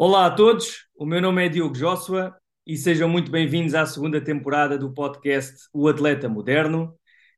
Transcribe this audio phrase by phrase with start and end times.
[0.00, 2.32] Olá a todos, o meu nome é Diogo Joshua
[2.64, 6.94] e sejam muito bem-vindos à segunda temporada do podcast O Atleta Moderno.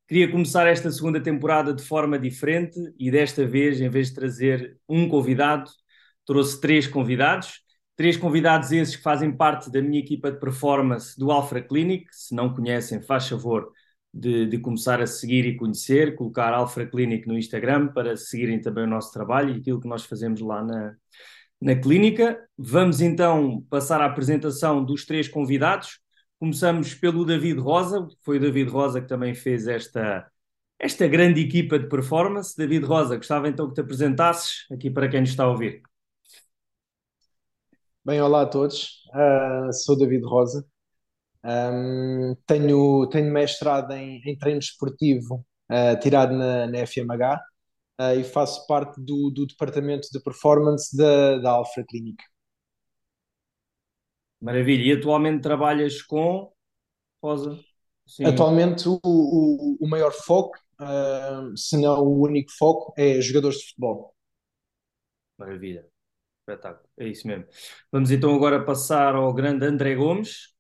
[0.07, 4.77] Queria começar esta segunda temporada de forma diferente e desta vez, em vez de trazer
[4.87, 5.71] um convidado,
[6.27, 7.63] trouxe três convidados.
[7.97, 12.09] Três convidados esses que fazem parte da minha equipa de performance do Alpha Clinic.
[12.11, 13.73] Se não conhecem, faz favor
[14.13, 18.85] de, de começar a seguir e conhecer, colocar Alpha Clinic no Instagram para seguirem também
[18.85, 20.95] o nosso trabalho e aquilo que nós fazemos lá na,
[21.61, 22.39] na clínica.
[22.57, 26.01] Vamos então passar à apresentação dos três convidados.
[26.39, 30.27] Começamos pelo David Rosa, foi o David Rosa que também fez esta,
[30.79, 32.57] esta grande equipa de performance.
[32.57, 35.83] David Rosa, gostava então que te apresentasses aqui para quem nos está a ouvir.
[38.03, 40.65] Bem, olá a todos, uh, sou David Rosa,
[41.45, 47.39] um, tenho, tenho mestrado em, em treino esportivo uh, tirado na, na FMH
[48.01, 52.23] uh, e faço parte do, do departamento de performance da, da Alpha Clinic.
[54.41, 54.95] Maravilha.
[54.95, 56.51] E atualmente trabalhas com
[57.23, 57.61] Rosa?
[58.07, 58.25] Sim.
[58.25, 63.69] Atualmente o, o, o, maior foco, uh, se não o único foco, é jogadores de
[63.69, 64.15] futebol.
[65.37, 65.87] Maravilha.
[66.41, 66.89] Espetáculo.
[66.99, 67.47] É isso mesmo.
[67.93, 70.55] Vamos então agora passar ao grande André Gomes.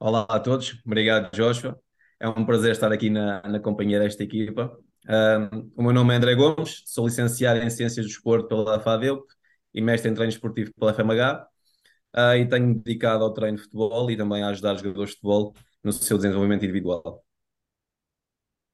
[0.00, 0.82] Olá a todos.
[0.84, 1.80] Obrigado, Joshua.
[2.18, 4.76] É um prazer estar aqui na, na companhia desta equipa.
[5.08, 9.24] Um, o meu nome é André Gomes, sou licenciado em Ciências do Desporto pela FADEUP
[9.72, 11.46] e mestre em treino esportivo pela FMH uh,
[12.12, 15.16] ah, e tenho dedicado ao treino de futebol e também a ajudar os jogadores de
[15.16, 15.54] futebol
[15.84, 17.24] no seu desenvolvimento individual.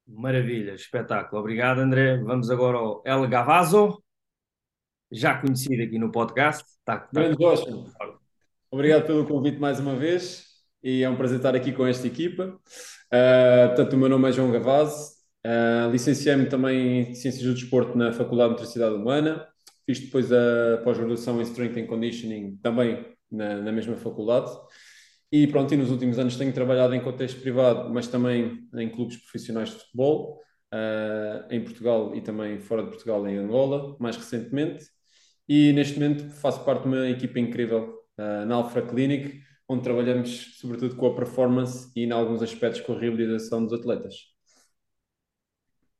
[0.07, 1.41] Maravilha, espetáculo.
[1.41, 2.17] Obrigado, André.
[2.23, 4.03] Vamos agora ao El Gavazo,
[5.11, 6.65] já conhecido aqui no podcast.
[6.83, 7.09] Tá, tá...
[7.13, 7.93] Grande Joshua.
[8.71, 10.47] Obrigado pelo convite mais uma vez
[10.83, 12.59] e é um prazer estar aqui com esta equipa.
[13.13, 17.99] Uh, portanto, o meu nome é João Gavazo, Uh, Licenciei-me também em Ciências do Desporto
[17.99, 19.47] na Faculdade de Motricidade Humana.
[19.85, 24.51] Fiz depois a pós-graduação em Strength and Conditioning também na, na, mesma faculdade.
[25.33, 29.17] E pronto, e nos últimos anos tenho trabalhado em contexto privado, mas também em clubes
[29.17, 30.41] profissionais de futebol,
[30.73, 34.85] uh, em Portugal e também fora de Portugal, em Angola, mais recentemente.
[35.49, 40.59] E neste momento faço parte de uma equipa incrível uh, na Alpha Clinic, onde trabalhamos
[40.61, 44.32] sobretudo com a performance e em alguns aspectos com a reabilitação dos atletas.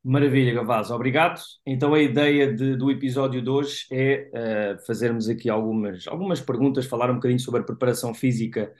[0.05, 1.41] Maravilha, Gavaz, obrigado.
[1.65, 6.87] Então a ideia de, do episódio de hoje é uh, fazermos aqui algumas, algumas perguntas,
[6.87, 8.73] falar um bocadinho sobre a preparação física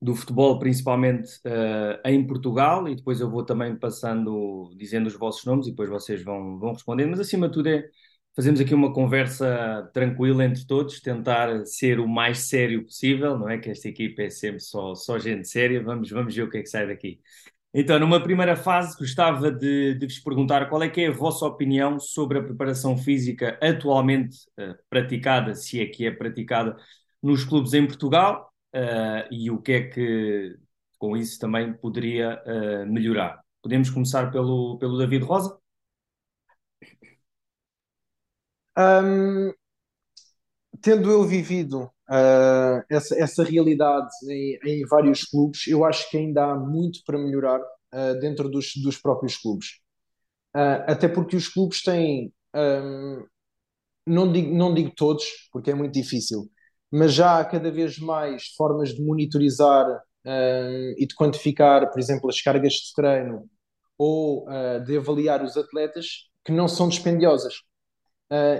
[0.00, 5.44] do futebol, principalmente uh, em Portugal, e depois eu vou também passando, dizendo os vossos
[5.44, 7.84] nomes e depois vocês vão, vão respondendo, mas acima de tudo é
[8.36, 13.58] fazermos aqui uma conversa tranquila entre todos, tentar ser o mais sério possível, não é
[13.58, 16.62] que esta equipa é sempre só, só gente séria, vamos, vamos ver o que é
[16.62, 17.20] que sai daqui.
[17.72, 21.46] Então, numa primeira fase, gostava de, de, vos perguntar qual é que é a vossa
[21.46, 26.76] opinião sobre a preparação física atualmente uh, praticada, se é que é praticada,
[27.22, 30.58] nos clubes em Portugal uh, e o que é que
[30.98, 33.40] com isso também poderia uh, melhorar.
[33.62, 35.56] Podemos começar pelo, pelo David Rosa?
[38.76, 39.52] Um,
[40.80, 46.44] tendo eu vivido uh, essa, essa realidade em, em, vários clubes, eu acho que ainda
[46.44, 49.80] há muito para melhorar uh, dentro dos, dos próprios clubes.
[50.54, 53.24] Uh, até porque os clubes têm, um,
[54.06, 56.50] não, digo, não digo todos, porque é muito difícil,
[56.90, 59.86] mas já há cada vez mais formas de monitorizar
[60.26, 63.48] um, e de quantificar, por exemplo, as cargas de treino
[63.96, 64.46] ou
[64.86, 67.54] de avaliar os atletas que não são dispendiosas.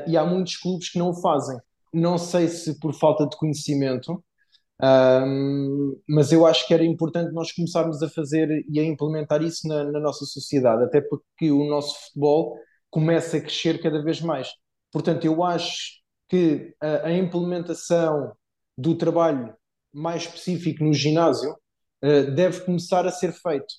[0.07, 1.59] e há muitos clubes que não o fazem
[1.93, 4.23] não sei se por falta de conhecimento,
[4.83, 9.69] um, mas eu acho que era importante nós começarmos a fazer e a implementar isso
[9.69, 12.57] na, na, nossa sociedade, até porque o nosso futebol
[12.91, 14.49] começa a crescer cada vez mais.
[14.91, 18.33] Portanto, eu acho que a, a implementação
[18.77, 19.55] do trabalho
[19.93, 23.75] mais específico no ginásio uh, deve começar a ser feito.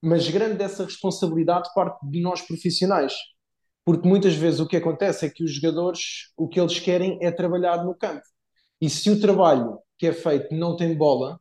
[0.00, 3.14] Mas grande dessa responsabilidade parte de nós profissionais
[3.84, 7.30] porque muitas vezes o que acontece é que os jogadores, o que eles querem é
[7.30, 8.22] trabalhar no campo.
[8.80, 11.38] E se o trabalho que é feito não tem bola,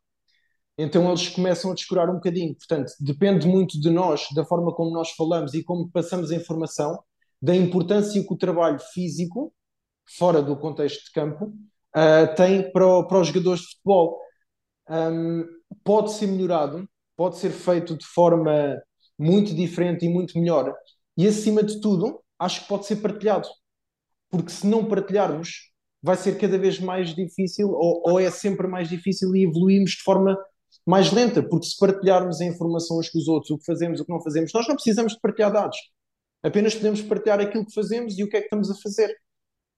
[0.77, 2.55] então eles começam a descurar um bocadinho.
[2.55, 6.99] Portanto, depende muito de nós, da forma como nós falamos e como passamos a informação,
[7.41, 9.53] da importância que o trabalho físico,
[10.17, 11.45] fora do contexto de campo,
[11.95, 14.19] uh, tem para, o, para os jogadores de futebol.
[14.89, 15.45] Um,
[15.83, 18.81] pode ser melhorado, pode ser feito de forma
[19.17, 20.73] muito diferente e muito melhor.
[21.17, 23.47] E acima de tudo, acho que pode ser partilhado.
[24.29, 25.71] Porque se não partilharmos,
[26.01, 30.03] vai ser cada vez mais difícil, ou, ou é sempre mais difícil e evoluímos de
[30.03, 30.37] forma
[30.85, 34.05] mais lenta, porque se partilharmos a informação uns com os outros, o que fazemos, o
[34.05, 35.77] que não fazemos, nós não precisamos de partilhar dados.
[36.43, 39.15] Apenas podemos partilhar aquilo que fazemos e o que é que estamos a fazer.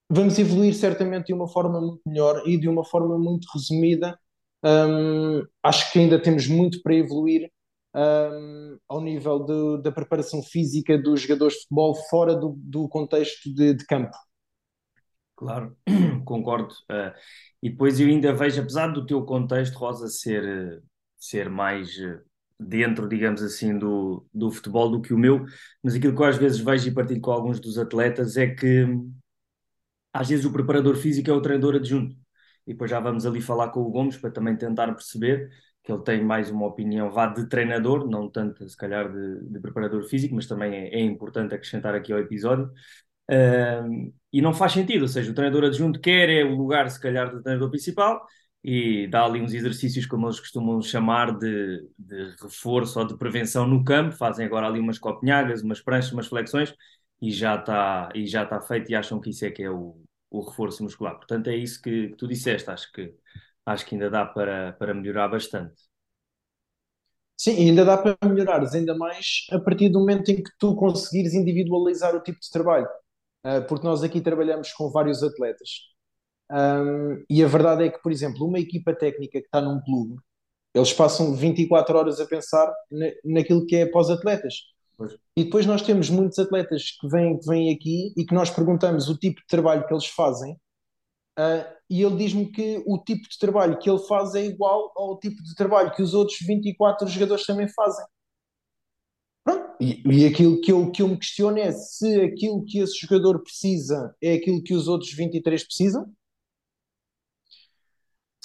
[0.10, 4.18] vamos evoluir certamente de uma forma muito melhor e de uma forma muito resumida.
[4.64, 7.52] Um, acho que ainda temos muito para evoluir
[7.96, 13.54] um, ao nível de, da preparação física dos jogadores de futebol fora do, do contexto
[13.54, 14.16] de, de, campo.
[15.36, 15.76] Claro,
[16.26, 16.74] concordo.
[16.92, 17.14] Uh,
[17.64, 20.84] e depois eu ainda vejo, apesar do teu contexto, Rosa, ser,
[21.18, 21.90] ser mais
[22.60, 25.46] dentro, digamos assim, do, do futebol do que o meu,
[25.84, 28.86] mas aquilo que eu às vezes vejo e partilho com alguns dos atletas é que
[30.14, 32.16] às vezes o preparador físico é o treinador adjunto.
[32.66, 35.50] E depois já vamos ali falar com o Gomes para também tentar perceber
[35.86, 39.60] que ele tem mais uma opinião vá de treinador, não tanto se calhar de, de
[39.60, 42.72] preparador físico, mas também é, é, importante acrescentar aqui ao episódio.
[44.34, 47.32] E não faz sentido, ou seja, o treinador adjunto quer é o lugar se calhar
[47.32, 48.26] do treinador principal
[48.64, 53.68] e dá ali uns exercícios, como eles costumam chamar, de, de reforço ou de prevenção
[53.68, 56.74] no campo, fazem agora ali umas copinhagas, umas pranchas, umas flexões,
[57.22, 59.96] e já está e já está feito e acham que isso é que é o,
[60.32, 61.16] o reforço muscular.
[61.16, 63.14] Portanto, é isso que, que, tu disseste, acho que,
[63.66, 65.76] acho que ainda dá para, para melhorar bastante.
[67.38, 71.34] Sim, ainda dá para melhorares, ainda mais a partir do momento em que tu conseguires
[71.34, 72.88] individualizar o tipo de trabalho.
[73.46, 75.70] Uh, porque nós aqui trabalhamos com vários atletas.
[77.30, 80.18] E a verdade é que, por exemplo, uma equipa técnica que está num clube,
[80.74, 84.56] eles passam 24 horas a pensar na, naquilo que é para os atletas.
[84.98, 85.18] Pois.
[85.36, 89.10] E depois nós temos muitos atletas que vêm, que vêm aqui e que nós perguntamos
[89.10, 90.58] o tipo de trabalho que eles fazem,
[91.40, 95.20] uh, e ele diz-me que o tipo de trabalho que ele faz é igual ao
[95.20, 98.06] tipo de trabalho que os outros 24 jogadores também fazem.
[99.80, 103.44] E, e aquilo que eu, que eu me questiono é se aquilo que esse jogador
[103.44, 106.12] precisa é aquilo que os outros 23 precisam,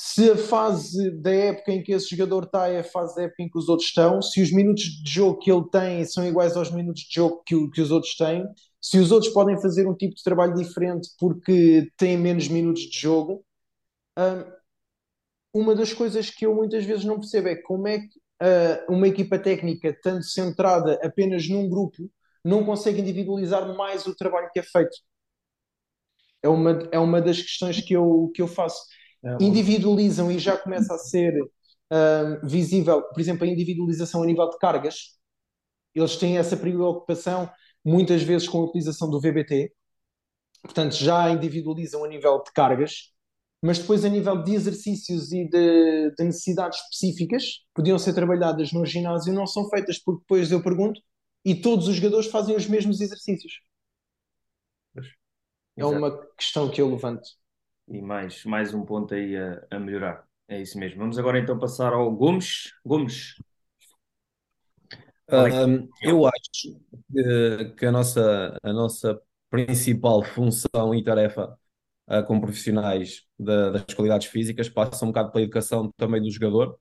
[0.02, 3.42] se a fase da época em que esse jogador está é a fase da época
[3.42, 6.56] em que os outros estão, se os minutos de jogo que ele tem são iguais
[6.56, 8.42] aos minutos de jogo que, que os outros têm,
[8.80, 12.98] se os outros podem fazer um tipo de trabalho diferente porque têm menos minutos de
[12.98, 13.44] jogo.
[14.18, 14.52] Hum,
[15.52, 19.06] uma das coisas que eu muitas vezes não percebo é como é que uh, uma
[19.06, 22.10] equipa técnica, tanto centrada apenas num grupo,
[22.42, 24.96] não consegue individualizar mais o trabalho que é feito.
[26.42, 28.80] É uma, é uma das questões que eu, que eu faço
[29.40, 34.58] individualizam e já começa a ser uh, visível, por exemplo, a individualização a nível de
[34.58, 35.18] cargas.
[35.94, 37.50] Eles têm essa preocupação
[37.84, 39.72] muitas vezes com a utilização do VBT,
[40.62, 43.12] portanto, já individualizam a nível de cargas,
[43.62, 48.86] mas depois a nível de exercícios e de, de necessidades específicas, podiam ser trabalhadas no
[48.86, 51.00] ginásio, não são feitas, porque depois eu pergunto
[51.44, 53.60] e todos os jogadores fazem os mesmos exercícios.
[55.76, 57.39] É uma questão que eu levanto
[57.90, 60.24] e mais, mais um ponto aí a, a melhorar.
[60.48, 60.98] É isso mesmo.
[60.98, 62.72] Vamos agora então passar ao Gomes.
[62.84, 63.34] Gomes.
[65.28, 66.78] Um, eu acho
[67.12, 71.56] que, que, a, nossa, a nossa principal função e tarefa
[72.08, 76.76] uh, como profissionais da, das qualidades físicas passa um bocado pela educação também do jogador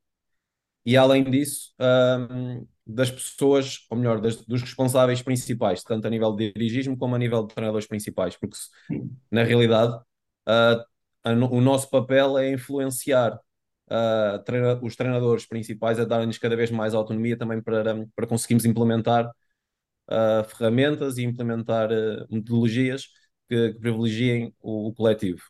[0.85, 6.35] e além disso um, das pessoas, ou melhor, das, dos responsáveis principais, tanto a nível
[6.35, 8.57] de dirigismo como a nível de treinadores principais, porque
[9.29, 9.95] na realidade
[10.47, 10.83] uh,
[11.25, 13.39] o nosso papel é influenciar
[13.89, 17.83] uh, treina, os treinadores principais a darem-nos cada vez mais autonomia também para,
[18.16, 19.27] para conseguirmos implementar
[20.10, 23.07] uh, ferramentas e implementar uh, metodologias
[23.50, 25.42] que, que privilegiem o, o coletivo.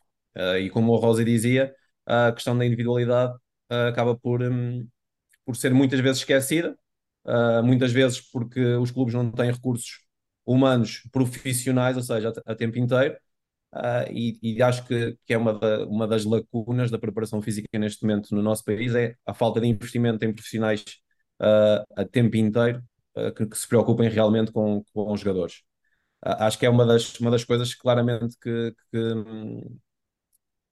[0.60, 1.74] e como o Rosa dizia,
[2.06, 3.34] a questão da individualidade
[3.88, 4.86] acaba por, um,
[5.44, 6.76] por ser muitas vezes esquecida,
[7.64, 10.00] muitas vezes porque os clubes não têm recursos
[10.46, 13.16] humanos profissionais, ou seja, a, a tempo inteiro,
[13.72, 17.78] Uh, e, e, acho que, que é uma, da, uma das lacunas da preparação física
[17.78, 20.82] neste momento no nosso país é a falta de investimento em profissionais
[21.40, 22.82] uh, a tempo inteiro
[23.16, 25.62] uh, que, que, se preocupem realmente com, com os jogadores.
[26.22, 29.80] acho que é uma das, uma das coisas claramente que, que, que,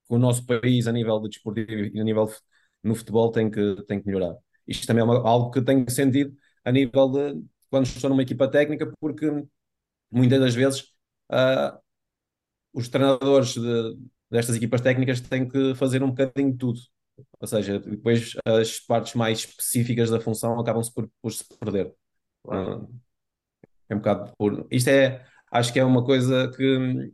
[0.09, 2.28] o nosso país a nível de desportivo e a nível
[2.83, 4.37] no futebol tem que, tem que melhorar.
[4.67, 8.49] Isto também é uma, algo que tenho sentido a nível de quando estou numa equipa
[8.49, 9.26] técnica, porque
[10.11, 10.85] muitas das vezes
[12.78, 13.99] os treinadores de,
[14.30, 16.80] destas equipas técnicas têm que fazer um bocadinho de tudo.
[17.40, 21.92] Ou seja, depois as partes mais específicas da função acabam-se por, por, se perder.
[22.44, 22.88] Claro.
[23.88, 24.66] É um bocado por.
[24.70, 27.12] Isto é, acho que é uma coisa que,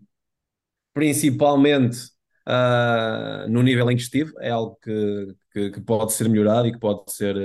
[0.92, 1.99] principalmente
[2.47, 6.73] uh, no nível em que estive, é algo que, que, que, pode ser melhorado e
[6.73, 7.37] que pode ser,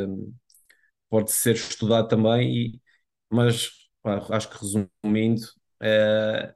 [1.10, 2.54] pode ser estudado também.
[2.54, 2.82] E,
[3.30, 3.70] mas
[4.02, 5.42] pá, acho que resumindo,
[5.82, 6.54] é,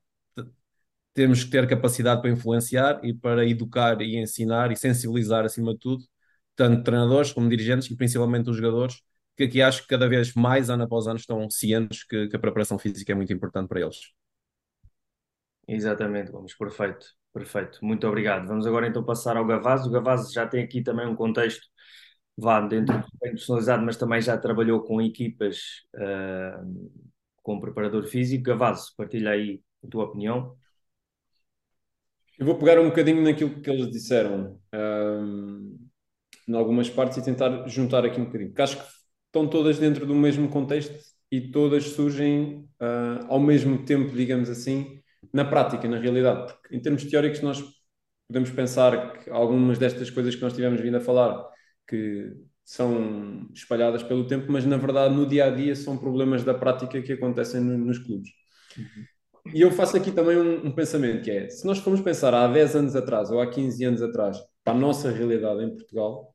[1.14, 5.80] temos que ter capacidade para influenciar e para educar e ensinar e sensibilizar acima de
[5.80, 6.04] tudo,
[6.56, 9.02] tanto treinadores como dirigentes e principalmente os jogadores,
[9.38, 12.40] que aqui acho que cada vez mais, ano após ano, estão cientes que, que a
[12.40, 13.98] preparação física é muito importante para eles.
[15.68, 17.80] Exatamente, vamos, perfeito, perfeito.
[17.84, 18.48] Muito obrigado.
[18.48, 19.86] Vamos agora então passar ao Gavaz.
[19.86, 21.66] O Gavaz já tem aqui também um contexto,
[22.38, 25.60] vá dentro do personalizado, mas também já trabalhou com equipas
[25.96, 26.92] uh,
[27.42, 28.44] com preparador físico.
[28.44, 30.58] Gavaz, partilha aí a tua opinião.
[32.40, 35.78] Eu vou pegar um bocadinho naquilo que eles disseram, um,
[36.48, 38.88] em algumas partes, e tentar juntar aqui um bocadinho, porque acho que
[39.28, 40.94] estão todas dentro do mesmo contexto
[41.32, 45.00] e todas surgem uh, ao mesmo tempo, digamos assim,
[45.32, 46.54] na prática, na realidade.
[46.54, 47.64] Porque em termos teóricos, nós
[48.28, 51.44] podemos pensar que algumas destas coisas que nós tivemos vindo a falar,
[51.88, 52.32] que
[52.66, 57.02] são espalhadas pelo tempo, mas na verdade no dia a dia são problemas da prática
[57.02, 58.30] que acontecem no, nos clubes.
[58.78, 59.06] Uhum.
[59.52, 62.48] E eu faço aqui também um, um, pensamento que é, se nós formos pensar há
[62.48, 66.34] 10 anos atrás ou há 15 anos atrás, para a nossa realidade em Portugal,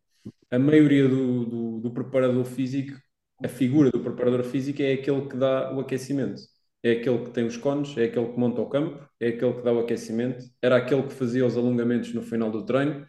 [0.50, 2.99] a maioria do, do, do preparador físico,
[3.43, 6.41] a figura do preparador físico é aquele que dá o aquecimento.
[6.83, 9.62] É aquele que tem os cones, é aquele que monta o campo, é aquele que
[9.62, 13.07] dá o aquecimento, era aquele que fazia os alongamentos no final do treino,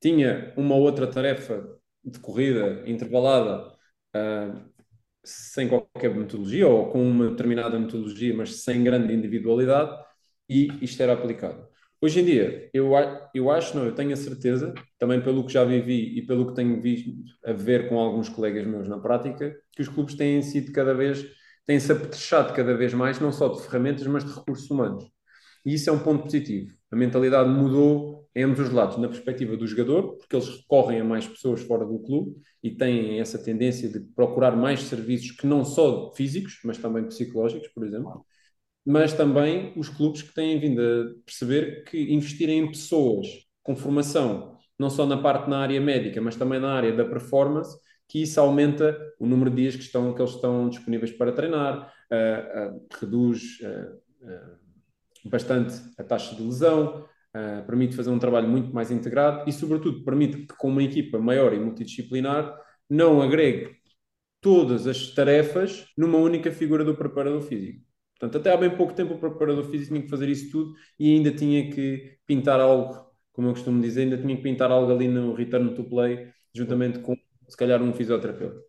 [0.00, 1.66] tinha uma outra tarefa
[2.04, 3.72] de corrida intervalada
[4.16, 4.77] uh,
[5.28, 9.94] sem qualquer metodologia ou com uma determinada metodologia, mas sem grande individualidade,
[10.48, 11.66] e isto era aplicado.
[12.00, 12.92] Hoje em dia, eu,
[13.34, 16.54] eu acho, não, eu tenho a certeza, também pelo que já vivi e pelo que
[16.54, 17.10] tenho visto
[17.44, 21.26] a ver com alguns colegas meus na prática, que os clubes têm sido cada vez
[21.68, 25.04] tem-se apetrechado cada vez mais, não só de ferramentas, mas de recursos humanos.
[25.66, 26.72] E isso é um ponto positivo.
[26.90, 31.04] A mentalidade mudou em ambos os lados, na perspectiva do jogador, porque eles recorrem a
[31.04, 35.64] mais pessoas fora do clube e têm essa tendência de procurar mais serviços que não
[35.64, 38.24] só físicos, mas também psicológicos, por exemplo.
[38.86, 43.26] Mas também os clubes que têm vindo a perceber que investirem em pessoas
[43.60, 47.76] com formação, não só na parte na área médica, mas também na área da performance,
[48.06, 51.92] que isso aumenta o número de dias que, estão, que eles estão disponíveis para treinar,
[52.08, 57.04] uh, uh, reduz uh, bastante a taxa de lesão,
[57.66, 61.52] permite fazer um trabalho muito mais integrado e, sobretudo, permite que, com uma equipa maior
[61.52, 62.56] e multidisciplinar,
[62.88, 63.76] não agregue
[64.40, 67.82] todas as tarefas numa única figura do preparador físico.
[68.18, 71.14] Portanto, até há bem pouco tempo o preparador físico tinha que fazer isso tudo e
[71.14, 75.06] ainda tinha que pintar algo, como eu costumo dizer, ainda tinha que pintar algo ali
[75.06, 77.16] no return to play, juntamente com
[77.48, 78.60] se calhar um fisioterapeuta.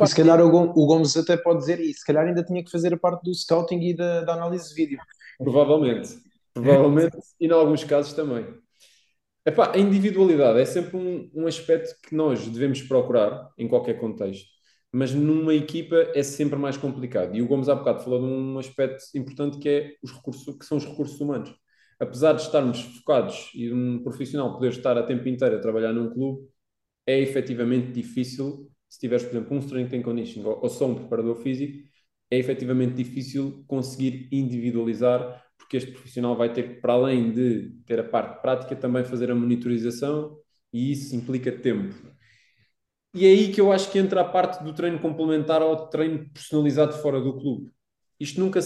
[0.00, 2.94] E se calhar o Gomes até pode dizer isso, se calhar ainda tinha que fazer
[2.94, 4.98] a parte do scouting e da, da análise de vídeo.
[5.38, 6.16] Provavelmente,
[6.54, 8.46] provavelmente, e em alguns casos também.
[9.44, 14.46] Epá, a individualidade é sempre um, um aspecto que nós devemos procurar em qualquer contexto,
[14.92, 17.34] mas numa equipa é sempre mais complicado.
[17.34, 20.64] E o Gomes há bocado falou de um aspecto importante que, é os recursos, que
[20.64, 21.54] são os recursos humanos.
[21.98, 26.10] Apesar de estarmos focados e um profissional poder estar a tempo inteiro a trabalhar num
[26.10, 26.48] clube,
[27.06, 30.94] é efetivamente difícil, se tiveres, por exemplo, um strength and conditioning ou, ou só um
[30.94, 31.78] preparador físico,
[32.30, 38.00] é efetivamente difícil conseguir individualizar, porque este profissional vai ter que, para além de ter
[38.00, 40.36] a parte prática, também fazer a monitorização
[40.72, 41.94] e isso implica tempo.
[43.14, 46.28] E é aí que eu acho que entra a parte do treino complementar ao treino
[46.30, 47.70] personalizado fora do clube.
[48.18, 48.60] Isto nunca,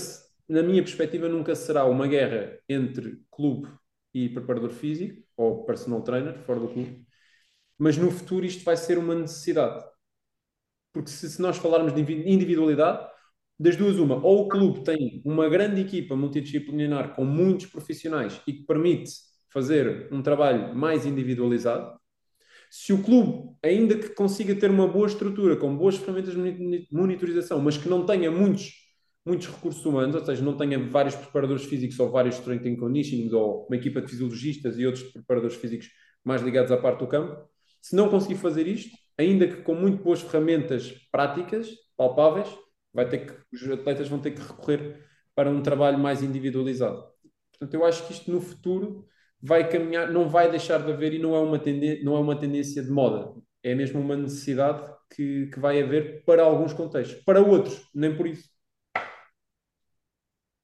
[0.48, 3.68] na minha perspectiva, nunca será uma guerra entre clube
[4.12, 7.04] e preparador físico ou personal trainer fora do clube,
[7.76, 9.84] mas no futuro isto vai ser uma necessidade.
[10.92, 13.10] Porque se, se nós falarmos de individualidade,
[13.58, 18.52] das duas, uma, ou o clube tem uma grande equipa multidisciplinar com muitos profissionais e
[18.52, 19.12] que permite
[19.48, 21.96] fazer um trabalho mais individualizado.
[22.68, 27.60] Se o clube, ainda que consiga ter uma boa estrutura, com boas ferramentas de monitorização,
[27.60, 28.72] mas que não tenha muitos,
[29.24, 33.32] muitos recursos humanos, ou seja, não tenha vários preparadores físicos ou vários strength and conditioning,
[33.32, 35.88] ou uma equipa de fisiologistas e outros preparadores físicos
[36.24, 37.48] mais ligados à parte do campo,
[37.80, 42.48] se não conseguir fazer isto, ainda que com muito boas ferramentas práticas, palpáveis,
[42.94, 47.04] vai ter que, os atletas vão ter que recorrer para um trabalho mais individualizado.
[47.50, 49.06] Portanto, eu acho que isto no futuro
[49.42, 52.38] vai caminhar, não vai deixar de haver e não é uma, tendência, não é uma
[52.38, 53.34] tendência de moda.
[53.62, 57.22] É mesmo uma necessidade que, que vai haver para alguns contextos.
[57.24, 58.48] Para outros, nem por isso.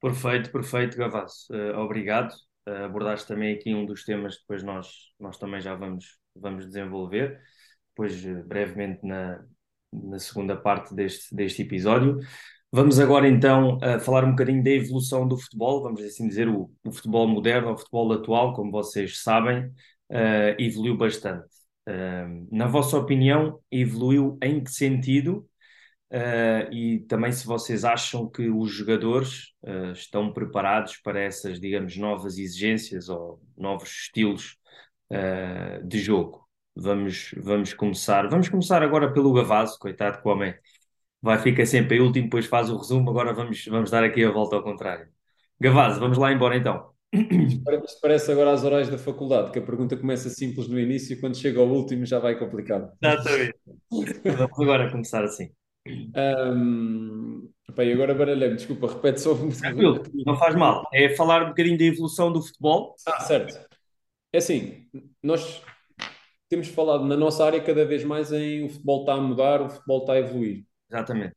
[0.00, 1.52] Perfeito, perfeito, Gavassi.
[1.52, 2.32] Uh, obrigado.
[2.66, 6.66] Uh, abordaste também aqui um dos temas que depois nós, nós também já vamos vamos
[6.66, 7.40] desenvolver,
[7.90, 9.44] depois eh, brevemente na,
[9.92, 12.18] na segunda parte deste, deste episódio.
[12.73, 16.70] Vamos agora então uh, falar um bocadinho da evolução do futebol, vamos assim dizer, o,
[16.85, 21.49] o futebol moderno, o futebol atual, como vocês sabem, uh, evoluiu bastante.
[21.88, 25.47] Uh, na vossa opinião, evoluiu em que sentido?
[26.73, 29.52] e também se vocês acham que os jogadores
[29.94, 34.56] estão preparados para essas, digamos, novas exigências ou novos estilos
[35.12, 36.50] uh, de jogo.
[36.75, 38.29] Vamos, vamos começar.
[38.29, 40.55] Vamos começar agora pelo Gavaso, coitado que o homem
[41.21, 43.11] vai ficar sempre em último, depois faz o resumo.
[43.11, 45.09] Agora vamos, vamos dar aqui a volta ao contrário.
[45.61, 46.91] Gavaz, vamos lá embora então.
[47.12, 51.21] Isto parece agora às horas da faculdade, que a pergunta começa simples no início e
[51.21, 52.93] quando chega ao último já vai complicado.
[53.03, 53.55] Exatamente.
[54.25, 55.50] Vamos agora começar assim.
[55.87, 59.35] Um, e agora baralhei-me, desculpa, repete só.
[59.35, 60.89] Tranquilo, não faz mal.
[60.93, 62.95] É falar um bocadinho da evolução do futebol.
[63.07, 63.59] Ah, certo.
[64.33, 64.87] É assim,
[65.23, 65.62] nós
[66.50, 69.71] temos falado na nossa área cada vez mais em o futebol está a mudar, o
[69.71, 70.66] futebol está a evoluir.
[70.90, 71.37] Exatamente.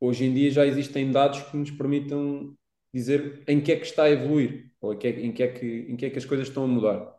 [0.00, 2.54] Hoje em dia já existem dados que nos permitam
[2.92, 5.48] dizer em que é que está a evoluir, ou em que é, em que, é
[5.48, 7.12] que, em que é que as coisas estão a mudar.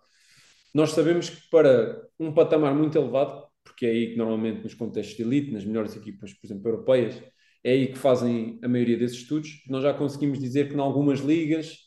[0.74, 5.18] Nós sabemos que para um patamar muito elevado, porque é aí que normalmente nos contextos
[5.18, 7.22] de elite, nas melhores equipas, por exemplo, europeias,
[7.62, 11.20] é aí que fazem a maioria desses estudos, nós já conseguimos dizer que em algumas
[11.20, 11.78] ligas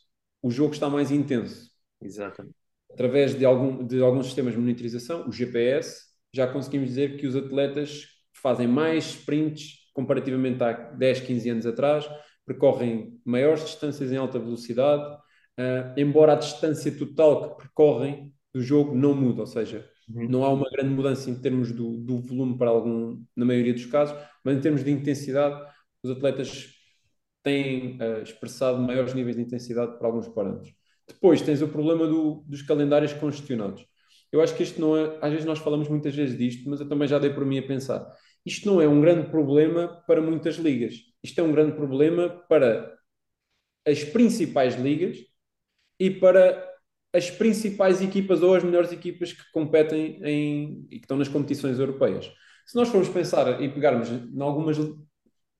[0.43, 1.71] o jogo está mais intenso.
[2.03, 2.58] Exatamente.
[2.99, 7.37] Através de, algum, de alguns sistemas de monitorização, o GPS, já conseguimos dizer que os
[7.37, 12.11] atletas fazem mais sprints comparativamente a 10, 15 anos atrás,
[12.45, 18.97] percorrem maiores distâncias em alta velocidade, uh, embora a distância total que percorrem do jogo
[18.97, 20.28] não muda, ou seja, uhum.
[20.28, 23.87] não há uma grande mudança em termos do, do, volume para algum, na maioria dos
[23.87, 25.64] casos, mas em termos de intensidade,
[26.02, 26.75] os atletas
[27.45, 30.78] têm uh, expressado maiores níveis de intensidade para alguns parâmetros.
[31.09, 33.85] Depois tens o problema do, dos calendários congestionados.
[34.31, 36.88] Eu acho que isto não é, às vezes nós falamos muitas vezes disto, mas eu
[36.88, 38.07] também já dei por mim a pensar.
[38.45, 40.95] Isto não é um grande problema para muitas ligas.
[41.23, 42.95] Isto é um grande problema para
[43.87, 45.19] as principais ligas
[45.99, 46.67] e para
[47.12, 51.79] as principais equipas ou as melhores equipas que competem em, e que estão nas competições
[51.79, 52.31] europeias.
[52.67, 54.77] Se nós formos pensar e pegarmos em algumas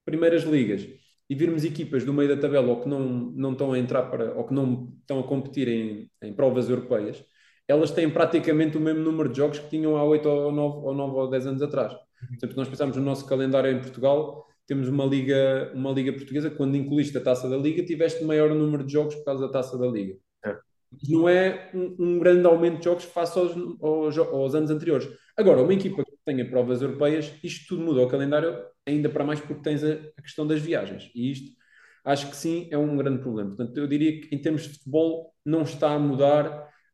[0.05, 0.87] primeiras ligas
[1.29, 4.33] e virmos equipas do meio da tabela ou que não, não estão a entrar para,
[4.33, 7.23] ou que não estão a competir em, em provas europeias,
[7.67, 10.93] elas têm praticamente o mesmo número de jogos que tinham há 8 ou 9 ou,
[10.93, 11.93] 9 ou 10 anos atrás.
[12.29, 16.75] Portanto, nós pensamos no nosso calendário em Portugal, temos uma liga, uma liga portuguesa, quando
[16.75, 19.87] incluíste a taça da liga, tiveste maior número de jogos por causa da taça da
[19.87, 20.15] liga.
[20.43, 20.57] É.
[21.07, 25.07] Não é um, um, grande aumento de jogos face aos, aos, aos, anos anteriores.
[25.37, 29.63] Agora, uma equipa tenha provas europeias, isto tudo muda o calendário, ainda para mais porque
[29.63, 31.11] tens a, a questão das viagens.
[31.15, 31.51] E isto,
[32.05, 33.55] acho que sim, é um grande problema.
[33.55, 36.45] Portanto, eu diria que em termos de futebol, não está a mudar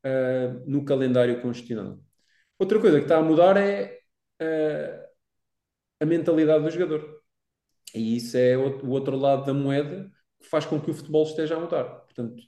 [0.06, 2.02] uh, no calendário congestionado.
[2.58, 4.00] Outra coisa que está a mudar é
[4.42, 5.06] uh,
[6.00, 7.22] a mentalidade do jogador.
[7.94, 10.10] E isso é o outro lado da moeda
[10.42, 11.84] que faz com que o futebol esteja a mudar.
[11.84, 12.42] Portanto,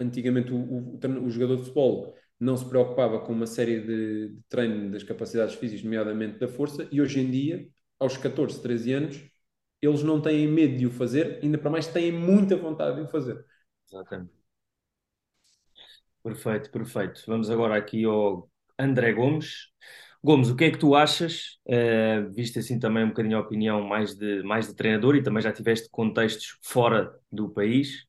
[0.00, 4.42] antigamente o, o, o jogador de futebol não se preocupava com uma série de, de
[4.48, 7.66] treino das capacidades físicas, nomeadamente da força, e hoje em dia,
[7.98, 9.20] aos 14, 13 anos,
[9.80, 13.08] eles não têm medo de o fazer, ainda para mais têm muita vontade de o
[13.08, 13.44] fazer.
[13.88, 14.32] Exatamente.
[16.22, 17.22] Perfeito, perfeito.
[17.26, 19.68] Vamos agora aqui ao André Gomes.
[20.22, 24.16] Gomes, o que é que tu achas, uh, assim também um bocadinho a opinião mais
[24.16, 28.06] de, mais de treinador e também já tiveste contextos fora do país,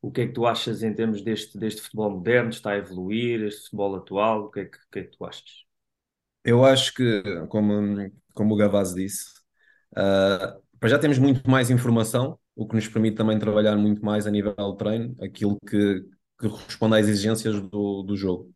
[0.00, 3.42] o que é que tu achas em termos deste, deste futebol moderno, está a evoluir,
[3.42, 5.64] este futebol atual, o que é que, que, é que tu achas?
[6.44, 9.26] Eu acho que, como, como o Gavaz disse,
[9.92, 14.30] uh, já temos muito mais informação, o que nos permite também trabalhar muito mais a
[14.30, 16.04] nível de treino, aquilo que,
[16.38, 18.54] que responde às exigências do, do jogo.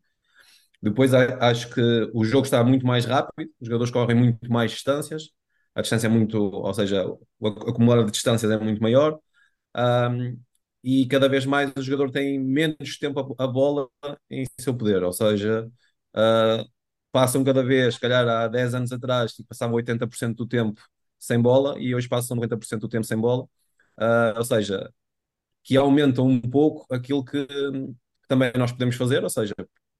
[0.81, 5.29] Depois acho que o jogo está muito mais rápido, os jogadores correm muito mais distâncias,
[5.75, 7.05] a distância é muito, ou seja,
[7.39, 9.19] o acumular de distâncias é muito maior,
[9.77, 10.39] um,
[10.83, 13.89] e cada vez mais o jogador tem menos tempo a, a bola
[14.29, 15.69] em seu poder, ou seja,
[16.15, 16.65] uh,
[17.11, 20.81] passam cada vez, se calhar há 10 anos atrás, tipo, passavam 80% do tempo
[21.19, 23.43] sem bola e hoje passam 90% do tempo sem bola,
[23.99, 24.91] uh, ou seja,
[25.63, 27.47] que aumentam um pouco aquilo que,
[28.27, 29.53] também nós podemos fazer, ou seja,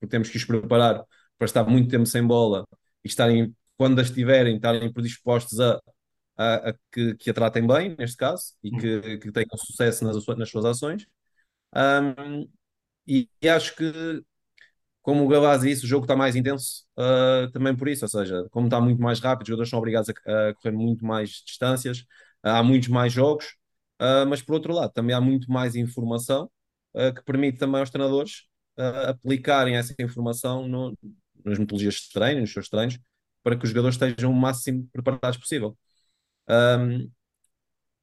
[0.10, 1.04] temos que os preparar
[1.38, 2.66] para estar muito tempo sem bola
[3.04, 5.80] e estarem, quando as tiverem, estarem predispostos a,
[6.42, 10.26] a, a que, que, a tratem bem, neste caso, e que, que tenham sucesso nas,
[10.38, 11.06] nas suas ações.
[11.76, 12.50] Um,
[13.08, 14.24] e, e, acho que,
[15.02, 18.48] como o Gabás disse, o jogo está mais intenso uh, também por isso, ou seja,
[18.52, 22.06] como está muito mais rápido, os jogadores são obrigados a, a correr muito mais distâncias,
[22.44, 23.46] há muitos mais jogos,
[24.02, 26.50] uh, mas por outro lado, também há muito mais informação
[26.96, 28.48] uh, que permite também aos treinadores
[29.08, 30.98] aplicarem essa informação no,
[31.46, 32.98] nas metodologias de treino, nos seus treinos,
[33.44, 35.78] para que os jogadores estejam o máximo preparados possível.
[36.50, 37.10] Um,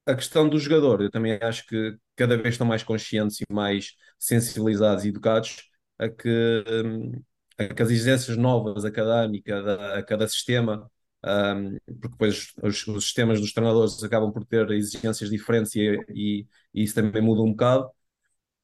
[0.06, 3.94] a questão do jogador, eu também acho que cada vez estão mais conscientes e mais
[4.18, 6.64] sensibilizados e educados a que,
[7.58, 10.90] a que as exigências novas a cada ano cada, a cada sistema,
[11.24, 16.46] um, porque depois os, os, sistemas dos treinadores acabam por ter exigências diferentes e, e,
[16.74, 17.90] e isso também muda um bocado,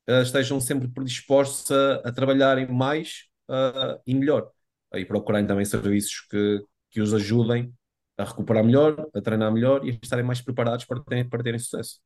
[0.09, 4.51] uh, estejam sempre predispostos a, a trabalharem mais uh, e melhor.
[4.95, 7.75] E procurarem também serviços que, que os ajudem
[8.17, 11.59] a recuperar melhor, a treinar melhor e a estarem mais preparados para terem, para terem
[11.59, 12.01] sucesso.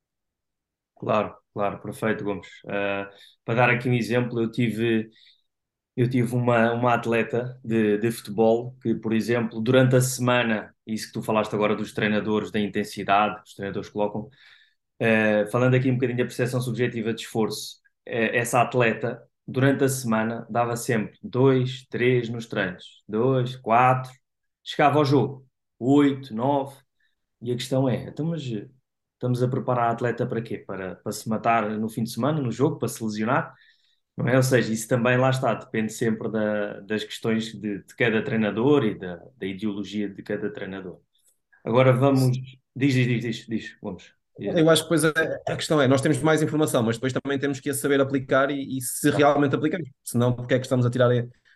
[0.97, 2.49] Claro, claro, perfeito, Gomes.
[2.65, 3.09] Uh,
[3.45, 5.11] para dar aqui um exemplo, eu tive,
[5.97, 11.09] eu tive uma, uma atleta de, de futebol que, por exemplo, durante a semana, isso
[11.09, 14.23] que tu falaste agora dos treinadores, da intensidade que os treinadores colocam,
[15.03, 17.77] uh, falando aqui um bocadinho da percepção subjetiva de esforço,
[18.09, 24.13] uh, essa atleta, durante a semana, dava sempre dois, três nos treinos, dois, quatro,
[24.65, 25.48] chegava ao jogo,
[25.79, 26.77] oito, nove,
[27.41, 28.43] e a questão é, então, mas
[29.19, 30.59] Estamos a preparar a atleta para quê?
[30.59, 33.53] Para, para se matar no fim de semana, no jogo, para se lesionar?
[34.17, 34.37] Não é?
[34.37, 38.85] Ou seja, isso também lá está, depende sempre da, das questões de, de, cada treinador
[38.85, 41.01] e da, da, ideologia de cada treinador.
[41.65, 42.31] Agora vamos.
[42.77, 43.77] Diz, diz, diz, diz, diz.
[43.83, 44.15] vamos.
[44.39, 45.11] Eu acho que depois a,
[45.49, 48.53] a, questão é, nós temos mais informação, mas depois também temos que a saber aplicar
[48.53, 49.89] e, e se realmente aplicamos.
[50.05, 51.11] Senão, porque é que estamos a tirar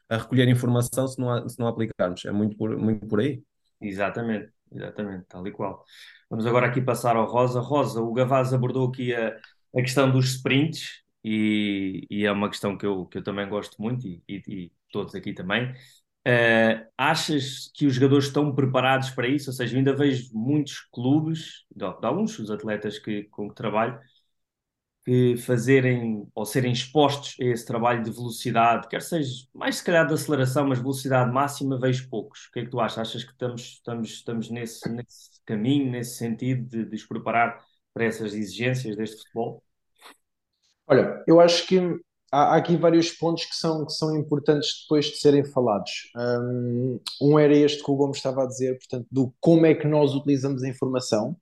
[0.08, 2.24] a recolher informação se não, se não aplicarmos?
[2.24, 3.40] É muito por, muito por aí.
[3.82, 5.84] Exatamente, exatamente, tal e qual.
[6.30, 7.60] Vamos agora aqui passar ao Rosa.
[7.60, 9.28] Rosa, o Gavaz abordou aqui a,
[9.76, 13.80] a questão dos sprints e, e, é uma questão que eu, que eu também gosto
[13.82, 15.72] muito e, e, e todos aqui também.
[16.26, 19.50] Uh, achas que os jogadores estão preparados para isso?
[19.50, 23.98] Ou seja, ainda vejo muitos clubes, de, de alguns dos atletas que, com que trabalho,
[25.04, 30.06] que fazerem ou serem expostos a esse trabalho de velocidade, quer seja mais se calhar
[30.06, 32.46] de aceleração, mas velocidade máxima, vejo poucos.
[32.46, 32.98] O que é que tu achas?
[32.98, 37.58] Achas que estamos, estamos, estamos nesse, nesse caminho, nesse sentido de, de preparar
[37.92, 39.62] para essas exigências deste futebol?
[40.86, 41.78] Olha, eu acho que
[42.30, 46.10] há, há aqui vários pontos que são, que são importantes depois de serem falados.
[46.16, 49.86] Um, um era este que o Gomes estava a dizer, portanto, do como é que
[49.86, 51.36] nós utilizamos a informação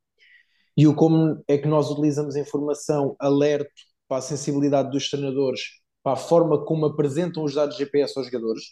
[0.76, 3.70] e o como é que nós utilizamos a informação alerta
[4.08, 5.60] para a sensibilidade dos treinadores,
[6.02, 8.62] para a forma como apresentam os dados GPS aos jogadores.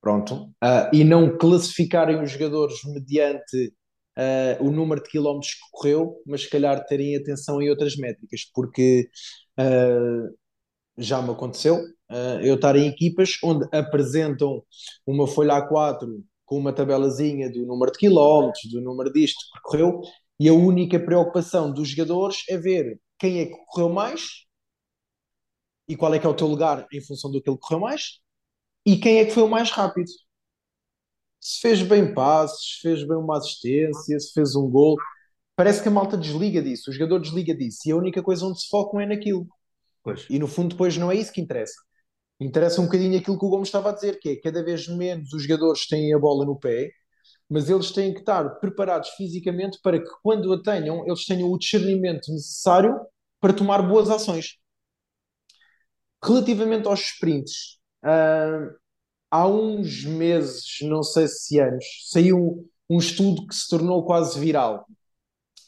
[0.00, 0.46] Pronto.
[0.62, 3.74] Uh, e não classificarem os jogadores mediante
[4.16, 8.42] uh, o número de quilómetros que correu, mas se calhar terem atenção em outras métricas,
[8.54, 9.08] porque
[9.58, 10.34] uh,
[10.96, 11.78] já me aconteceu
[12.42, 14.62] eu estar em equipas onde apresentam
[15.06, 16.08] uma folha A4
[16.48, 20.00] com uma tabelazinha do número de quilómetros, do número disto que correu,
[20.40, 24.46] e a única preocupação dos jogadores é ver quem é que correu mais
[25.86, 28.20] e qual é que é o teu lugar em função do que ele correu mais
[28.86, 30.08] e quem é que foi o mais rápido.
[31.38, 34.96] Se fez bem passes, se fez bem uma assistência, se fez um gol.
[35.54, 38.58] Parece que a malta desliga disso, o jogador desliga disso e a única coisa onde
[38.58, 39.46] se focam é naquilo.
[40.02, 40.26] Pois.
[40.30, 41.74] E no fundo, depois não é isso que interessa.
[42.40, 45.32] Interessa um bocadinho aquilo que o Gomes estava a dizer, que é cada vez menos
[45.32, 46.90] os jogadores têm a bola no pé,
[47.48, 51.58] mas eles têm que estar preparados fisicamente para que quando a tenham, eles tenham o
[51.58, 52.94] discernimento necessário
[53.40, 54.58] para tomar boas ações.
[56.22, 58.76] Relativamente aos sprints, uh,
[59.30, 64.86] há uns meses, não sei se anos, saiu um, estudo que se tornou quase viral.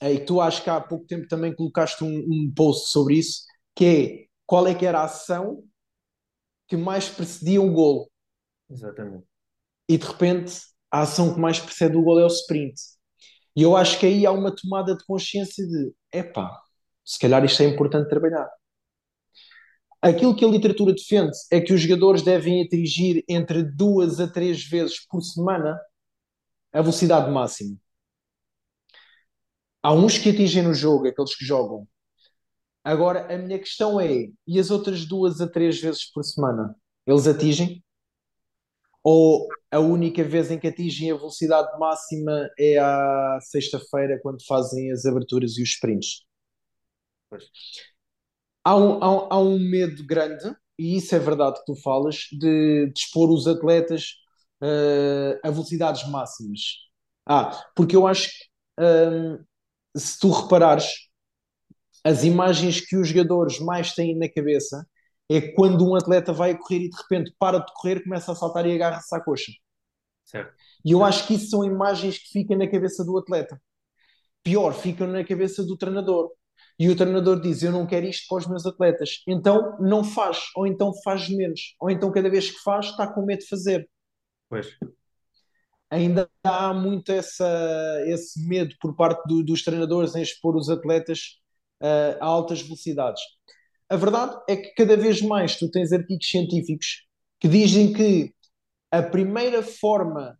[0.02, 3.42] E tu acho que há pouco tempo também colocaste um, um post sobre isso,
[3.74, 5.62] que é qual é que era a ação
[6.70, 8.08] que mais precedia o golo.
[8.70, 9.26] Exatamente.
[9.88, 12.80] E de repente a ação que mais precede o golo é o sprint.
[13.56, 16.56] E eu acho que aí há uma tomada de consciência de epá,
[17.04, 18.48] se calhar isto é importante trabalhar.
[20.00, 24.64] Aquilo que a literatura defende é que os jogadores devem atingir entre duas a três
[24.64, 25.78] vezes por semana
[26.72, 27.76] a velocidade máxima.
[29.82, 31.86] Há uns que atingem no jogo, aqueles que jogam
[32.84, 36.74] Agora, a minha questão é: e as outras duas a três vezes por semana?
[37.06, 37.82] Eles atingem?
[39.02, 44.92] Ou a única vez em que atingem a velocidade máxima é à sexta-feira, quando fazem
[44.92, 46.24] as aberturas e os sprints?
[48.62, 52.86] Há um, há, há um medo grande, e isso é verdade que tu falas, de,
[52.92, 54.16] de expor os atletas
[54.62, 56.60] uh, a velocidades máximas.
[57.26, 59.38] Ah, porque eu acho que um,
[59.96, 61.09] se tu reparares,
[62.04, 64.86] as imagens que os jogadores mais têm na cabeça
[65.30, 68.66] é quando um atleta vai correr e de repente para de correr, começa a saltar
[68.66, 69.52] e agarra-se à coxa.
[70.24, 70.52] Certo.
[70.84, 73.60] E eu acho que isso são imagens que ficam na cabeça do atleta.
[74.42, 76.30] Pior, ficam na cabeça do treinador.
[76.78, 79.22] E o treinador diz: Eu não quero isto para os meus atletas.
[79.26, 83.24] Então não faz, ou então faz menos, ou então cada vez que faz está com
[83.24, 83.88] medo de fazer.
[84.48, 84.68] Pois.
[85.90, 91.40] Ainda há muito essa, esse medo por parte do, dos treinadores em expor os atletas
[91.80, 93.22] uh, a altas velocidades.
[93.88, 97.06] A verdade é que cada vez mais tu tens artigos científicos
[97.40, 98.32] que dizem que
[98.90, 100.38] a primeira forma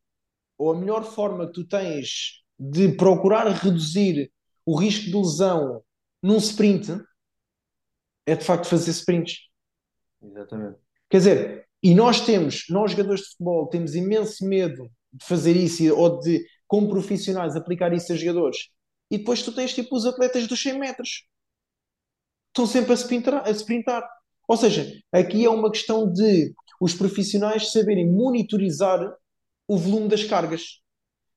[0.58, 4.30] ou a melhor forma que tu tens de procurar reduzir
[4.66, 5.82] o risco de lesão
[6.22, 7.00] num sprint
[8.26, 9.38] é de facto fazer sprints.
[10.22, 10.78] Exatamente.
[11.08, 15.94] Quer dizer, e nós temos, nós jogadores de futebol, temos imenso medo de fazer isso
[15.96, 18.68] ou de, como profissionais, aplicar isso a jogadores.
[19.10, 21.26] E depois tu tens tipo os atletas dos 100 metros.
[22.48, 24.08] Estão sempre a sprintar, a sprintar.
[24.46, 29.00] Ou seja, aqui é uma questão de os profissionais saberem monitorizar
[29.68, 30.80] o volume das cargas.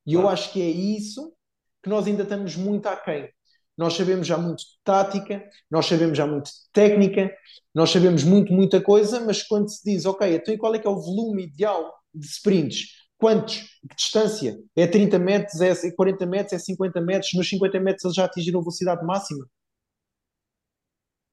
[0.06, 1.34] E eu acho que é isso
[1.82, 3.30] que nós ainda estamos muito aquém.
[3.78, 7.36] Nós sabemos já muito de tática, nós sabemos já muito de técnica,
[7.74, 10.88] nós sabemos muito, muita coisa, mas quando se diz, ok, então e qual é que
[10.88, 13.03] é o volume ideal de sprints?
[13.24, 13.80] Quantos?
[13.90, 14.60] Que distância?
[14.76, 17.32] É 30 metros, é 40 metros, é 50 metros?
[17.34, 19.48] Nos 50 metros eles já atingiram a velocidade máxima?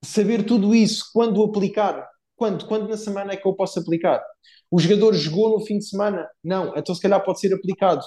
[0.01, 2.07] Saber tudo isso, quando aplicar?
[2.37, 2.65] Quando?
[2.65, 4.23] Quando na semana é que eu posso aplicar?
[4.71, 6.25] O jogador jogou no fim de semana?
[6.41, 8.05] Não, então se calhar pode ser aplicado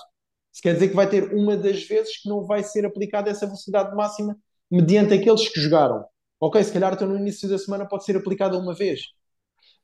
[0.50, 3.44] isso quer dizer que vai ter uma das vezes que não vai ser aplicada essa
[3.44, 4.38] velocidade máxima
[4.70, 6.06] mediante aqueles que jogaram.
[6.40, 9.00] Ok, se calhar então no início da semana pode ser aplicada uma vez.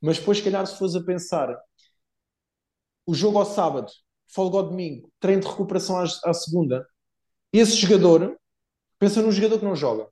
[0.01, 1.55] Mas depois, se calhar, se fores a pensar,
[3.05, 3.91] o jogo ao sábado,
[4.33, 6.87] folga ao domingo, treino de recuperação à, à segunda,
[7.51, 8.37] esse jogador,
[8.97, 10.07] pensa num jogador que não joga.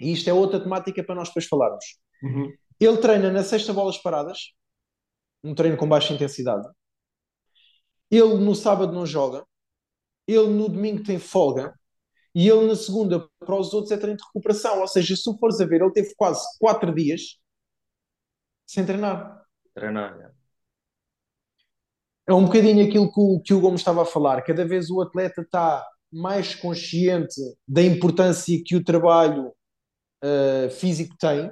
[0.00, 1.84] E isto é outra temática para nós depois falarmos.
[2.22, 2.52] Uhum.
[2.78, 4.52] Ele treina na sexta bolas paradas,
[5.42, 6.68] um treino com baixa intensidade.
[8.10, 9.44] Ele no sábado não joga,
[10.26, 11.74] ele no domingo tem folga
[12.34, 14.80] e ele na segunda para os outros é treino de recuperação.
[14.80, 17.38] Ou seja, se tu fores a ver, ele teve quase quatro dias
[18.66, 19.44] sem treinar.
[19.74, 20.37] Treinar, é.
[22.28, 24.42] É um bocadinho aquilo que o, que o Gomes estava a falar.
[24.42, 29.52] Cada vez o atleta está mais consciente da importância que o trabalho
[30.24, 31.50] uh, físico tem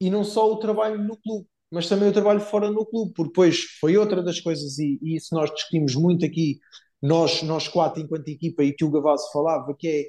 [0.00, 3.30] e não só o trabalho no clube mas também o trabalho fora no clube, porque
[3.30, 6.58] depois foi outra das coisas, e, e isso nós discutimos muito aqui,
[7.02, 10.04] nós, nós quatro, enquanto equipa, e que o Gavasso falava, que é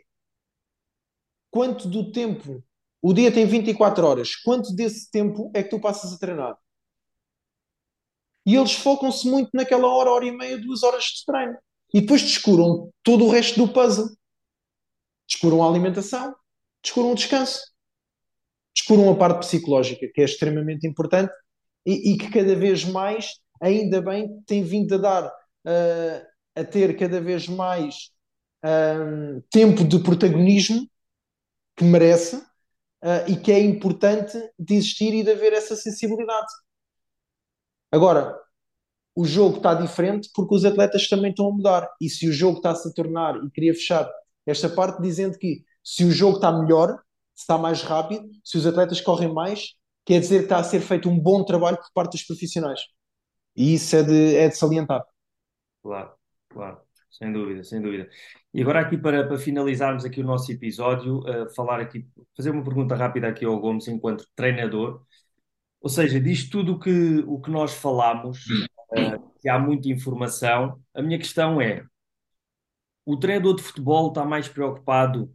[1.51, 2.63] quanto do tempo,
[3.01, 6.57] o dia tem 24 horas, quanto desse tempo é que tu passas a treinar?
[8.47, 11.57] E eles focam-se muito naquela hora, hora e meia, duas horas de treino.
[11.93, 14.07] E depois descuram todo o resto do puzzle.
[15.27, 16.33] Descuram a alimentação,
[16.81, 17.61] descuram o descanso,
[18.73, 21.33] descuram a parte psicológica, que é extremamente importante
[21.85, 26.97] e, e que cada vez mais, ainda bem, tem vindo a dar uh, a ter
[26.97, 28.11] cada vez mais
[28.63, 30.89] um, tempo de protagonismo
[31.75, 36.47] que merece uh, e que é importante de existir e de haver essa sensibilidade.
[37.91, 38.37] Agora,
[39.15, 41.89] o jogo está diferente porque os atletas também estão a mudar.
[41.99, 44.09] E se o jogo está-se a tornar, e queria fechar
[44.45, 46.99] esta parte dizendo que se o jogo está melhor,
[47.33, 49.73] se está mais rápido, se os atletas correm mais,
[50.05, 52.81] quer dizer que está a ser feito um bom trabalho por parte dos profissionais.
[53.55, 55.03] E isso é de, é de salientar.
[55.81, 56.13] Claro,
[56.49, 58.09] claro, sem dúvida, sem dúvida.
[58.53, 62.63] E agora aqui para, para finalizarmos aqui o nosso episódio, uh, falar aqui, fazer uma
[62.63, 65.01] pergunta rápida aqui ao Gomes enquanto treinador.
[65.87, 68.45] Ou seja, diz tudo que, o que nós falamos,
[68.91, 70.83] uh, que há muita informação.
[70.93, 71.81] A minha questão é:
[73.05, 75.33] o treinador de futebol está mais preocupado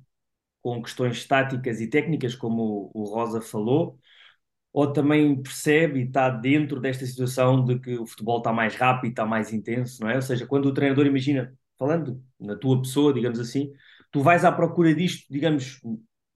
[0.60, 3.98] com questões táticas e técnicas, como o, o Rosa falou,
[4.74, 9.12] ou também percebe e está dentro desta situação de que o futebol está mais rápido,
[9.12, 10.16] está mais intenso, não é?
[10.16, 13.72] Ou seja, quando o treinador imagina, falando na tua pessoa, digamos assim,
[14.10, 15.80] tu vais à procura disto, digamos,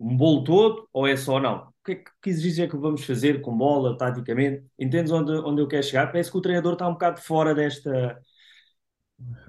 [0.01, 1.71] um bolo todo, ou é só não?
[1.87, 4.67] O que, é que, exigência é que vamos fazer com bola, taticamente?
[4.77, 6.09] Entendes onde, onde eu quero chegar?
[6.09, 8.21] Parece que o treinador está um bocado fora desta,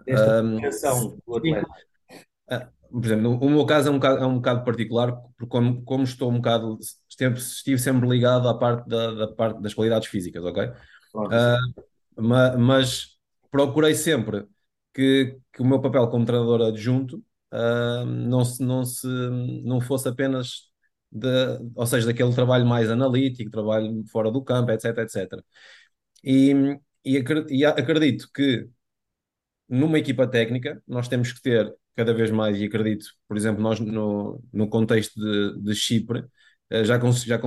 [0.06, 0.44] desta
[0.94, 1.68] um, do atleta.
[2.48, 5.84] Ah, por exemplo, o meu caso é um bocado, é um bocado particular, porque como,
[5.84, 6.78] como estou um bocado,
[7.10, 10.72] sempre, estive sempre ligado à parte, da, da parte das qualidades físicas, ok?
[11.16, 13.18] Uh, ma, mas
[13.50, 14.46] procurei sempre
[14.94, 17.18] que, que o meu papel como treinador adjunto
[17.52, 19.08] uh, não, se, não, se,
[19.66, 20.67] não fosse apenas,
[21.12, 21.28] de,
[21.76, 25.44] ou seja, daquele trabalho mais analítico, trabalho fora do campo, etc, etc.
[26.24, 26.54] E,
[27.06, 28.68] e, e acredito que
[29.70, 33.80] numa equipa técnica nós temos que ter cada vez mais, e acredito, por exemplo, nós
[33.80, 36.24] no, no contexto de, de Chipre,
[36.70, 37.40] eh, já, já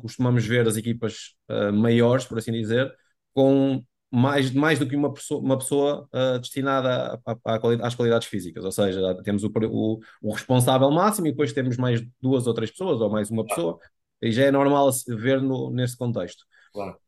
[0.00, 2.92] costumamos ver as equipas uh, maiores, por assim dizer,
[3.34, 7.94] com mais, mais do que uma pessoa, uma pessoa uh, destinada a, a, a, às
[7.94, 12.46] qualidades físicas, ou seja, temos o, o, o, responsável máximo e depois temos mais duas
[12.46, 13.78] ou três pessoas, ou mais uma pessoa,
[14.22, 16.44] e já é normal ver no, nesse contexto.
[16.72, 16.98] Claro.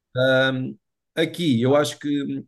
[0.54, 0.76] Um,
[1.14, 2.44] aqui, eu acho que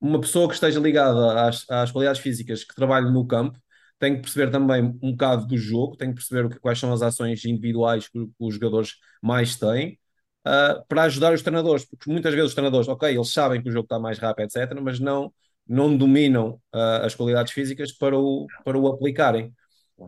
[0.00, 3.58] uma pessoa que esteja ligada às, às qualidades físicas, que trabalhe no campo,
[3.98, 6.92] tem que perceber também um bocado do jogo, tem que perceber o que, quais são
[6.92, 9.98] as ações individuais que, que os jogadores mais têm,
[10.46, 13.72] uh, para ajudar os treinadores, porque muitas vezes os treinadores, ok, eles sabem que o
[13.72, 15.32] jogo está mais rápido, etc., mas não,
[15.66, 19.52] não dominam uh, as qualidades físicas para o, para o aplicarem.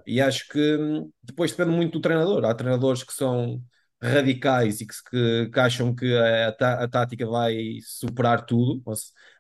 [0.07, 2.45] E acho que hum, depois depende muito do treinador.
[2.45, 3.61] Há treinadores que são
[4.03, 8.83] radicais e que, que, que acham que a, a, tática vai superar tudo,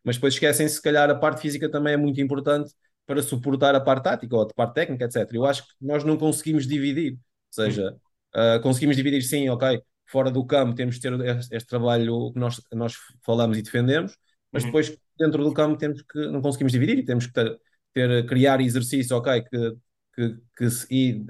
[0.04, 2.72] mas depois esquecem-se, se calhar, a parte física também é muito importante
[3.06, 5.28] para suportar a parte tática ou a parte técnica, etc.
[5.32, 7.18] Eu acho que nós não conseguimos dividir, ou
[7.50, 7.96] seja,
[8.36, 12.38] uh, conseguimos dividir sim, ok, fora do campo temos de ter este, este trabalho que
[12.38, 12.94] nós, nós
[13.24, 14.16] falamos e defendemos,
[14.52, 14.68] mas uhum.
[14.68, 17.58] depois dentro do campo temos que não conseguimos dividir e temos que ter,
[17.92, 19.76] ter criar exercício, ok, que,
[20.14, 21.26] que, que, se, e,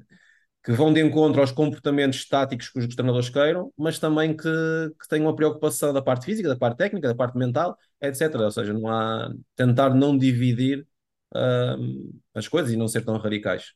[0.65, 4.43] que vão de encontro aos comportamentos estáticos que os treinadores queiram, mas também que,
[5.01, 8.35] que tenham a preocupação da parte física, da parte técnica, da parte mental, etc.
[8.37, 10.87] Ou seja, não há tentar não dividir
[11.35, 13.75] uh, as coisas e não ser tão radicais.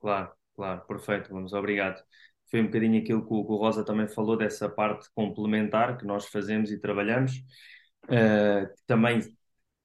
[0.00, 2.02] Claro, claro, perfeito, vamos, obrigado.
[2.50, 6.06] Foi um bocadinho aquilo que o, que o Rosa também falou, dessa parte complementar que
[6.06, 7.32] nós fazemos e trabalhamos.
[8.04, 9.20] Uh, também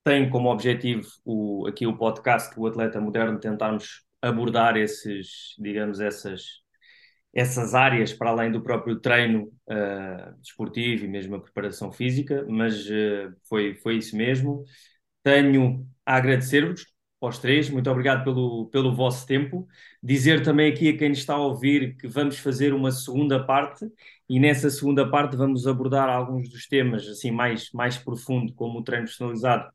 [0.03, 6.43] tem como objetivo o, aqui o podcast O Atleta Moderno tentarmos abordar esses, digamos, essas,
[7.33, 12.85] essas áreas para além do próprio treino uh, desportivo e mesmo a preparação física, mas
[12.87, 14.63] uh, foi, foi isso mesmo.
[15.23, 16.85] Tenho a agradecer-vos
[17.21, 19.67] aos três, muito obrigado pelo, pelo vosso tempo.
[20.01, 23.85] Dizer também aqui a quem está a ouvir que vamos fazer uma segunda parte
[24.27, 28.83] e nessa segunda parte vamos abordar alguns dos temas assim mais, mais profundo, como o
[28.83, 29.69] treino personalizado,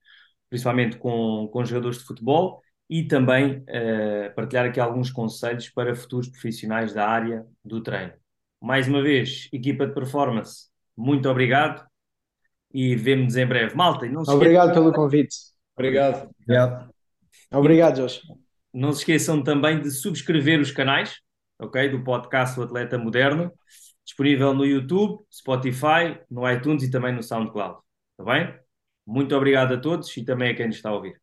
[0.51, 6.29] principalmente com, com jogadores de futebol e também uh, partilhar aqui alguns conselhos para futuros
[6.29, 8.13] profissionais da área do treino.
[8.61, 11.87] Mais uma vez, equipa de performance, muito obrigado
[12.73, 13.75] e vemo-nos em breve.
[13.75, 15.37] Malta, não se Obrigado pelo convite.
[15.75, 16.31] Obrigado.
[16.41, 16.91] Obrigado,
[17.53, 18.21] obrigado Jorge.
[18.73, 21.21] Não se esqueçam também de subscrever os canais,
[21.59, 23.53] ok, do podcast O Atleta Moderno,
[24.05, 27.81] disponível no YouTube, Spotify, no iTunes e também no SoundCloud.
[28.19, 28.59] Está bem?
[29.07, 31.21] Muito obrigado a todos e também a quem nos está a ouvir.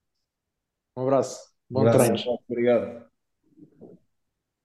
[0.96, 1.54] Um abraço.
[1.70, 2.18] Bom treino.
[2.50, 3.14] Obrigado.